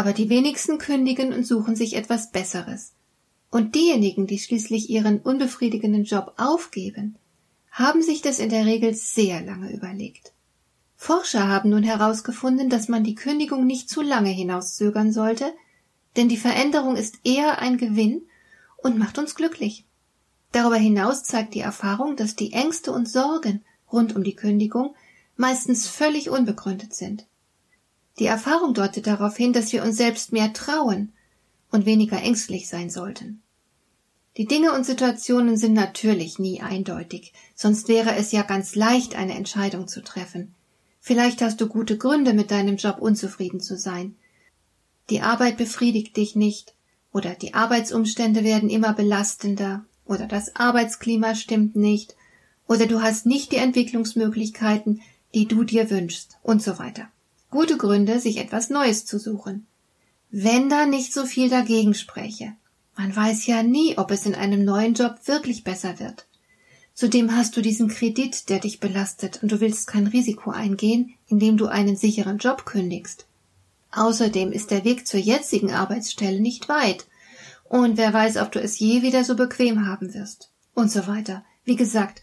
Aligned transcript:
Aber 0.00 0.14
die 0.14 0.30
wenigsten 0.30 0.78
kündigen 0.78 1.30
und 1.34 1.46
suchen 1.46 1.76
sich 1.76 1.94
etwas 1.94 2.30
Besseres. 2.30 2.94
Und 3.50 3.74
diejenigen, 3.74 4.26
die 4.26 4.38
schließlich 4.38 4.88
ihren 4.88 5.20
unbefriedigenden 5.20 6.04
Job 6.04 6.32
aufgeben, 6.38 7.16
haben 7.70 8.00
sich 8.00 8.22
das 8.22 8.38
in 8.38 8.48
der 8.48 8.64
Regel 8.64 8.94
sehr 8.94 9.42
lange 9.42 9.70
überlegt. 9.70 10.32
Forscher 10.96 11.48
haben 11.48 11.68
nun 11.68 11.82
herausgefunden, 11.82 12.70
dass 12.70 12.88
man 12.88 13.04
die 13.04 13.14
Kündigung 13.14 13.66
nicht 13.66 13.90
zu 13.90 14.00
lange 14.00 14.30
hinauszögern 14.30 15.12
sollte, 15.12 15.52
denn 16.16 16.30
die 16.30 16.38
Veränderung 16.38 16.96
ist 16.96 17.18
eher 17.22 17.58
ein 17.58 17.76
Gewinn 17.76 18.22
und 18.78 18.96
macht 18.96 19.18
uns 19.18 19.34
glücklich. 19.34 19.84
Darüber 20.52 20.76
hinaus 20.76 21.24
zeigt 21.24 21.52
die 21.52 21.60
Erfahrung, 21.60 22.16
dass 22.16 22.36
die 22.36 22.54
Ängste 22.54 22.90
und 22.92 23.06
Sorgen 23.06 23.62
rund 23.92 24.16
um 24.16 24.24
die 24.24 24.34
Kündigung 24.34 24.94
meistens 25.36 25.86
völlig 25.86 26.30
unbegründet 26.30 26.94
sind. 26.94 27.26
Die 28.20 28.26
Erfahrung 28.26 28.74
deutet 28.74 29.06
darauf 29.06 29.38
hin, 29.38 29.54
dass 29.54 29.72
wir 29.72 29.82
uns 29.82 29.96
selbst 29.96 30.30
mehr 30.30 30.52
trauen 30.52 31.10
und 31.70 31.86
weniger 31.86 32.22
ängstlich 32.22 32.68
sein 32.68 32.90
sollten. 32.90 33.40
Die 34.36 34.44
Dinge 34.44 34.74
und 34.74 34.84
Situationen 34.84 35.56
sind 35.56 35.72
natürlich 35.72 36.38
nie 36.38 36.60
eindeutig, 36.60 37.32
sonst 37.54 37.88
wäre 37.88 38.14
es 38.14 38.30
ja 38.30 38.42
ganz 38.42 38.74
leicht, 38.74 39.16
eine 39.16 39.34
Entscheidung 39.34 39.88
zu 39.88 40.02
treffen. 40.02 40.54
Vielleicht 41.00 41.40
hast 41.40 41.62
du 41.62 41.66
gute 41.66 41.96
Gründe, 41.96 42.34
mit 42.34 42.50
deinem 42.50 42.76
Job 42.76 42.98
unzufrieden 42.98 43.58
zu 43.58 43.78
sein. 43.78 44.16
Die 45.08 45.22
Arbeit 45.22 45.56
befriedigt 45.56 46.14
dich 46.18 46.36
nicht, 46.36 46.74
oder 47.14 47.34
die 47.34 47.54
Arbeitsumstände 47.54 48.44
werden 48.44 48.68
immer 48.68 48.92
belastender, 48.92 49.86
oder 50.04 50.26
das 50.26 50.54
Arbeitsklima 50.56 51.34
stimmt 51.34 51.74
nicht, 51.74 52.16
oder 52.68 52.86
du 52.86 53.00
hast 53.00 53.24
nicht 53.24 53.50
die 53.50 53.56
Entwicklungsmöglichkeiten, 53.56 55.00
die 55.34 55.48
du 55.48 55.64
dir 55.64 55.88
wünschst, 55.88 56.36
und 56.42 56.62
so 56.62 56.78
weiter 56.78 57.08
gute 57.50 57.76
Gründe, 57.76 58.20
sich 58.20 58.38
etwas 58.38 58.70
Neues 58.70 59.04
zu 59.04 59.18
suchen. 59.18 59.66
Wenn 60.30 60.68
da 60.68 60.86
nicht 60.86 61.12
so 61.12 61.26
viel 61.26 61.48
dagegen 61.48 61.94
spräche. 61.94 62.54
Man 62.96 63.14
weiß 63.14 63.46
ja 63.46 63.62
nie, 63.62 63.98
ob 63.98 64.10
es 64.10 64.26
in 64.26 64.34
einem 64.34 64.64
neuen 64.64 64.94
Job 64.94 65.16
wirklich 65.24 65.64
besser 65.64 65.98
wird. 65.98 66.26
Zudem 66.94 67.34
hast 67.34 67.56
du 67.56 67.62
diesen 67.62 67.88
Kredit, 67.88 68.48
der 68.48 68.58
dich 68.58 68.78
belastet, 68.78 69.42
und 69.42 69.50
du 69.50 69.60
willst 69.60 69.86
kein 69.86 70.06
Risiko 70.06 70.50
eingehen, 70.50 71.14
indem 71.28 71.56
du 71.56 71.66
einen 71.66 71.96
sicheren 71.96 72.38
Job 72.38 72.66
kündigst. 72.66 73.26
Außerdem 73.92 74.52
ist 74.52 74.70
der 74.70 74.84
Weg 74.84 75.06
zur 75.06 75.18
jetzigen 75.18 75.72
Arbeitsstelle 75.72 76.40
nicht 76.40 76.68
weit, 76.68 77.06
und 77.64 77.96
wer 77.96 78.12
weiß, 78.12 78.36
ob 78.36 78.52
du 78.52 78.60
es 78.60 78.78
je 78.78 79.02
wieder 79.02 79.24
so 79.24 79.34
bequem 79.34 79.86
haben 79.86 80.12
wirst, 80.12 80.50
und 80.74 80.90
so 80.92 81.06
weiter. 81.06 81.44
Wie 81.64 81.76
gesagt, 81.76 82.20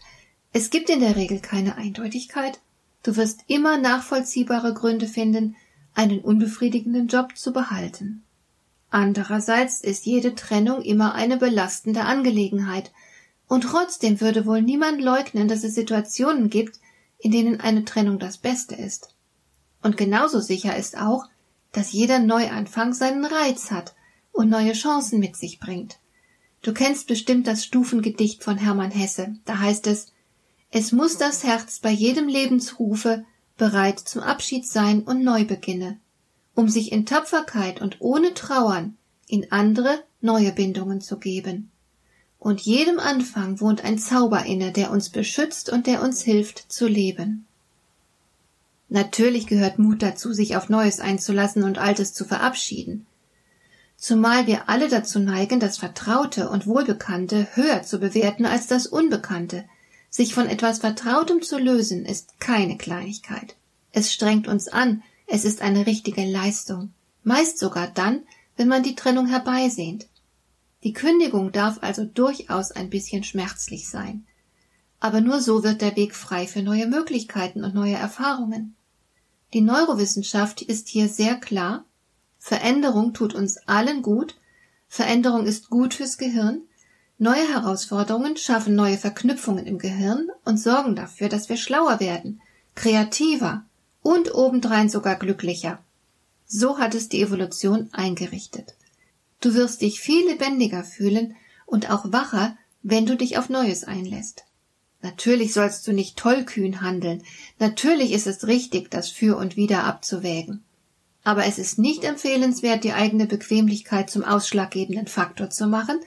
es 0.52 0.70
gibt 0.70 0.90
in 0.90 1.00
der 1.00 1.16
Regel 1.16 1.40
keine 1.40 1.76
Eindeutigkeit, 1.76 2.60
Du 3.02 3.16
wirst 3.16 3.40
immer 3.46 3.78
nachvollziehbare 3.78 4.74
Gründe 4.74 5.06
finden, 5.06 5.56
einen 5.94 6.20
unbefriedigenden 6.20 7.08
Job 7.08 7.36
zu 7.36 7.52
behalten. 7.52 8.22
Andererseits 8.90 9.80
ist 9.80 10.06
jede 10.06 10.34
Trennung 10.34 10.82
immer 10.82 11.14
eine 11.14 11.36
belastende 11.36 12.02
Angelegenheit, 12.02 12.92
und 13.48 13.62
trotzdem 13.62 14.20
würde 14.20 14.44
wohl 14.44 14.60
niemand 14.60 15.00
leugnen, 15.00 15.48
dass 15.48 15.64
es 15.64 15.74
Situationen 15.74 16.50
gibt, 16.50 16.78
in 17.18 17.32
denen 17.32 17.60
eine 17.60 17.84
Trennung 17.84 18.18
das 18.18 18.36
Beste 18.36 18.74
ist. 18.74 19.14
Und 19.82 19.96
genauso 19.96 20.40
sicher 20.40 20.76
ist 20.76 20.98
auch, 20.98 21.24
dass 21.72 21.92
jeder 21.92 22.18
Neuanfang 22.18 22.92
seinen 22.92 23.24
Reiz 23.24 23.70
hat 23.70 23.94
und 24.32 24.50
neue 24.50 24.72
Chancen 24.72 25.18
mit 25.18 25.36
sich 25.36 25.60
bringt. 25.60 25.98
Du 26.62 26.72
kennst 26.72 27.06
bestimmt 27.06 27.46
das 27.46 27.64
Stufengedicht 27.64 28.44
von 28.44 28.58
Hermann 28.58 28.90
Hesse, 28.90 29.36
da 29.44 29.58
heißt 29.58 29.86
es 29.86 30.12
es 30.70 30.92
muss 30.92 31.16
das 31.16 31.44
Herz 31.44 31.78
bei 31.78 31.90
jedem 31.90 32.28
Lebensrufe 32.28 33.24
bereit 33.56 33.98
zum 33.98 34.22
Abschied 34.22 34.66
sein 34.66 35.02
und 35.02 35.24
Neubeginne, 35.24 35.98
um 36.54 36.68
sich 36.68 36.92
in 36.92 37.06
Tapferkeit 37.06 37.80
und 37.80 37.96
ohne 38.00 38.34
Trauern 38.34 38.96
in 39.26 39.50
andere 39.50 40.02
neue 40.20 40.52
Bindungen 40.52 41.00
zu 41.00 41.18
geben. 41.18 41.70
Und 42.38 42.60
jedem 42.60 43.00
Anfang 43.00 43.60
wohnt 43.60 43.84
ein 43.84 43.98
Zauber 43.98 44.44
inne, 44.44 44.70
der 44.70 44.90
uns 44.90 45.08
beschützt 45.08 45.70
und 45.70 45.86
der 45.86 46.02
uns 46.02 46.22
hilft 46.22 46.70
zu 46.70 46.86
leben. 46.86 47.46
Natürlich 48.88 49.46
gehört 49.46 49.78
Mut 49.78 50.02
dazu, 50.02 50.32
sich 50.32 50.56
auf 50.56 50.68
Neues 50.68 51.00
einzulassen 51.00 51.64
und 51.64 51.78
Altes 51.78 52.14
zu 52.14 52.24
verabschieden. 52.24 53.06
Zumal 53.96 54.46
wir 54.46 54.68
alle 54.68 54.88
dazu 54.88 55.18
neigen, 55.18 55.58
das 55.58 55.78
Vertraute 55.78 56.48
und 56.48 56.66
Wohlbekannte 56.66 57.48
höher 57.54 57.82
zu 57.82 57.98
bewerten 57.98 58.46
als 58.46 58.68
das 58.68 58.86
Unbekannte, 58.86 59.64
sich 60.10 60.34
von 60.34 60.46
etwas 60.46 60.78
Vertrautem 60.78 61.42
zu 61.42 61.58
lösen, 61.58 62.04
ist 62.04 62.40
keine 62.40 62.76
Kleinigkeit. 62.76 63.56
Es 63.92 64.12
strengt 64.12 64.48
uns 64.48 64.68
an, 64.68 65.02
es 65.26 65.44
ist 65.44 65.60
eine 65.60 65.86
richtige 65.86 66.24
Leistung, 66.24 66.92
meist 67.22 67.58
sogar 67.58 67.88
dann, 67.88 68.22
wenn 68.56 68.68
man 68.68 68.82
die 68.82 68.94
Trennung 68.94 69.26
herbeisehnt. 69.26 70.06
Die 70.84 70.92
Kündigung 70.92 71.52
darf 71.52 71.78
also 71.82 72.04
durchaus 72.04 72.70
ein 72.70 72.90
bisschen 72.90 73.24
schmerzlich 73.24 73.88
sein. 73.88 74.26
Aber 75.00 75.20
nur 75.20 75.40
so 75.40 75.62
wird 75.62 75.80
der 75.80 75.96
Weg 75.96 76.14
frei 76.14 76.46
für 76.46 76.62
neue 76.62 76.86
Möglichkeiten 76.86 77.64
und 77.64 77.74
neue 77.74 77.94
Erfahrungen. 77.94 78.76
Die 79.52 79.60
Neurowissenschaft 79.60 80.62
ist 80.62 80.88
hier 80.88 81.08
sehr 81.08 81.36
klar. 81.36 81.84
Veränderung 82.38 83.14
tut 83.14 83.34
uns 83.34 83.56
allen 83.66 84.02
gut. 84.02 84.36
Veränderung 84.88 85.46
ist 85.46 85.70
gut 85.70 85.94
fürs 85.94 86.18
Gehirn. 86.18 86.62
Neue 87.20 87.52
Herausforderungen 87.52 88.36
schaffen 88.36 88.76
neue 88.76 88.96
Verknüpfungen 88.96 89.66
im 89.66 89.78
Gehirn 89.78 90.28
und 90.44 90.56
sorgen 90.56 90.94
dafür, 90.94 91.28
dass 91.28 91.48
wir 91.48 91.56
schlauer 91.56 91.98
werden, 91.98 92.40
kreativer 92.76 93.64
und 94.02 94.32
obendrein 94.36 94.88
sogar 94.88 95.16
glücklicher. 95.16 95.82
So 96.46 96.78
hat 96.78 96.94
es 96.94 97.08
die 97.08 97.20
Evolution 97.20 97.88
eingerichtet. 97.90 98.74
Du 99.40 99.54
wirst 99.54 99.82
dich 99.82 100.00
viel 100.00 100.28
lebendiger 100.28 100.84
fühlen 100.84 101.34
und 101.66 101.90
auch 101.90 102.12
wacher, 102.12 102.56
wenn 102.84 103.04
du 103.04 103.16
dich 103.16 103.36
auf 103.36 103.48
Neues 103.48 103.82
einlässt. 103.82 104.44
Natürlich 105.02 105.52
sollst 105.52 105.86
du 105.88 105.92
nicht 105.92 106.16
tollkühn 106.16 106.80
handeln, 106.82 107.24
natürlich 107.58 108.12
ist 108.12 108.28
es 108.28 108.46
richtig, 108.46 108.92
das 108.92 109.08
für 109.08 109.36
und 109.36 109.56
wider 109.56 109.82
abzuwägen. 109.84 110.62
Aber 111.24 111.46
es 111.46 111.58
ist 111.58 111.78
nicht 111.78 112.04
empfehlenswert, 112.04 112.84
die 112.84 112.92
eigene 112.92 113.26
Bequemlichkeit 113.26 114.08
zum 114.08 114.22
ausschlaggebenden 114.22 115.08
Faktor 115.08 115.50
zu 115.50 115.66
machen 115.66 115.98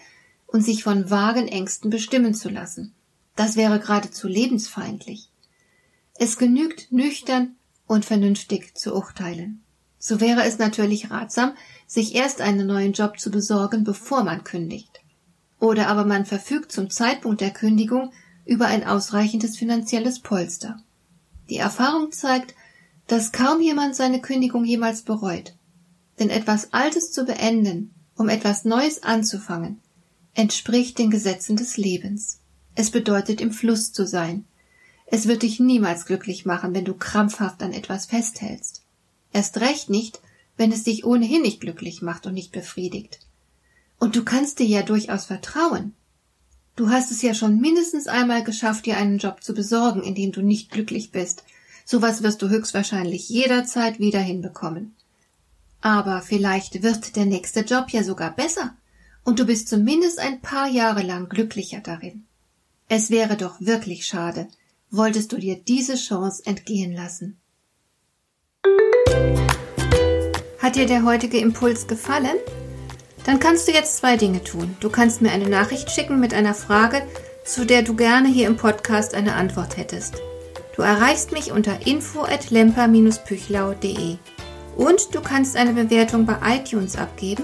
und 0.51 0.61
sich 0.63 0.83
von 0.83 1.09
vagen 1.09 1.47
Ängsten 1.47 1.89
bestimmen 1.89 2.33
zu 2.33 2.49
lassen. 2.49 2.93
Das 3.35 3.55
wäre 3.55 3.79
geradezu 3.79 4.27
lebensfeindlich. 4.27 5.29
Es 6.15 6.37
genügt 6.37 6.91
nüchtern 6.91 7.55
und 7.87 8.05
vernünftig 8.05 8.75
zu 8.75 8.93
urteilen. 8.93 9.63
So 9.97 10.19
wäre 10.19 10.43
es 10.43 10.57
natürlich 10.57 11.11
ratsam, 11.11 11.53
sich 11.87 12.15
erst 12.15 12.41
einen 12.41 12.67
neuen 12.67 12.93
Job 12.93 13.19
zu 13.19 13.31
besorgen, 13.31 13.83
bevor 13.83 14.23
man 14.23 14.43
kündigt. 14.43 15.01
Oder 15.59 15.87
aber 15.87 16.05
man 16.05 16.25
verfügt 16.25 16.71
zum 16.71 16.89
Zeitpunkt 16.89 17.39
der 17.39 17.51
Kündigung 17.51 18.11
über 18.45 18.65
ein 18.65 18.83
ausreichendes 18.83 19.57
finanzielles 19.57 20.19
Polster. 20.19 20.81
Die 21.49 21.57
Erfahrung 21.57 22.11
zeigt, 22.11 22.55
dass 23.07 23.31
kaum 23.31 23.61
jemand 23.61 23.95
seine 23.95 24.21
Kündigung 24.21 24.65
jemals 24.65 25.03
bereut. 25.03 25.53
Denn 26.19 26.29
etwas 26.29 26.73
Altes 26.73 27.11
zu 27.11 27.25
beenden, 27.25 27.93
um 28.15 28.29
etwas 28.29 28.65
Neues 28.65 29.03
anzufangen, 29.03 29.79
entspricht 30.33 30.97
den 30.97 31.09
Gesetzen 31.09 31.55
des 31.55 31.77
Lebens. 31.77 32.39
Es 32.75 32.91
bedeutet 32.91 33.41
im 33.41 33.51
Fluss 33.51 33.91
zu 33.91 34.07
sein. 34.07 34.45
Es 35.05 35.27
wird 35.27 35.43
dich 35.43 35.59
niemals 35.59 36.05
glücklich 36.05 36.45
machen, 36.45 36.73
wenn 36.73 36.85
du 36.85 36.93
krampfhaft 36.93 37.61
an 37.63 37.73
etwas 37.73 38.05
festhältst. 38.05 38.83
Erst 39.33 39.59
recht 39.59 39.89
nicht, 39.89 40.21
wenn 40.55 40.71
es 40.71 40.83
dich 40.83 41.05
ohnehin 41.05 41.41
nicht 41.41 41.59
glücklich 41.59 42.01
macht 42.01 42.25
und 42.25 42.33
nicht 42.33 42.51
befriedigt. 42.51 43.19
Und 43.99 44.15
du 44.15 44.23
kannst 44.23 44.59
dir 44.59 44.65
ja 44.65 44.83
durchaus 44.83 45.25
vertrauen. 45.25 45.93
Du 46.75 46.89
hast 46.89 47.11
es 47.11 47.21
ja 47.21 47.33
schon 47.33 47.59
mindestens 47.59 48.07
einmal 48.07 48.43
geschafft, 48.43 48.85
dir 48.85 48.97
einen 48.97 49.17
Job 49.17 49.43
zu 49.43 49.53
besorgen, 49.53 50.01
in 50.01 50.15
dem 50.15 50.31
du 50.31 50.41
nicht 50.41 50.71
glücklich 50.71 51.11
bist. 51.11 51.43
Sowas 51.83 52.23
wirst 52.23 52.41
du 52.41 52.49
höchstwahrscheinlich 52.49 53.27
jederzeit 53.27 53.99
wieder 53.99 54.21
hinbekommen. 54.21 54.95
Aber 55.81 56.21
vielleicht 56.21 56.83
wird 56.83 57.15
der 57.15 57.25
nächste 57.25 57.61
Job 57.61 57.89
ja 57.89 58.03
sogar 58.03 58.33
besser 58.33 58.75
und 59.23 59.39
du 59.39 59.45
bist 59.45 59.69
zumindest 59.69 60.19
ein 60.19 60.41
paar 60.41 60.67
Jahre 60.67 61.03
lang 61.03 61.29
glücklicher 61.29 61.79
darin. 61.79 62.25
Es 62.87 63.09
wäre 63.09 63.37
doch 63.37 63.59
wirklich 63.59 64.05
schade, 64.05 64.47
wolltest 64.89 65.31
du 65.31 65.37
dir 65.37 65.55
diese 65.55 65.95
Chance 65.95 66.43
entgehen 66.45 66.93
lassen. 66.93 67.39
Hat 70.59 70.75
dir 70.75 70.85
der 70.85 71.03
heutige 71.03 71.39
Impuls 71.39 71.87
gefallen? 71.87 72.37
Dann 73.25 73.39
kannst 73.39 73.67
du 73.67 73.71
jetzt 73.71 73.97
zwei 73.97 74.17
Dinge 74.17 74.43
tun. 74.43 74.75
Du 74.79 74.89
kannst 74.89 75.21
mir 75.21 75.31
eine 75.31 75.49
Nachricht 75.49 75.89
schicken 75.91 76.19
mit 76.19 76.33
einer 76.33 76.53
Frage, 76.53 77.01
zu 77.45 77.65
der 77.65 77.83
du 77.83 77.95
gerne 77.95 78.27
hier 78.27 78.47
im 78.47 78.57
Podcast 78.57 79.13
eine 79.13 79.35
Antwort 79.35 79.77
hättest. 79.77 80.15
Du 80.75 80.81
erreichst 80.81 81.31
mich 81.31 81.51
unter 81.51 81.85
info@lemper-püchlau.de. 81.85 84.17
Und 84.75 85.13
du 85.13 85.21
kannst 85.21 85.55
eine 85.57 85.73
Bewertung 85.73 86.25
bei 86.25 86.37
iTunes 86.55 86.95
abgeben, 86.95 87.43